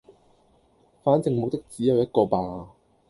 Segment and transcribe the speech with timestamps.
[1.03, 2.71] 反正目的只有一個吧